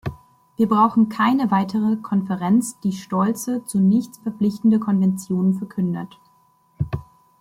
Wir 0.57 0.67
brauchen 0.67 1.09
keine 1.09 1.51
weitere 1.51 1.95
Konferenz, 1.95 2.79
die 2.79 2.91
stolze, 2.91 3.63
zu 3.65 3.79
nichts 3.79 4.17
verpflichtende 4.17 4.79
Konventionen 4.79 5.53
verkündet. 5.53 6.17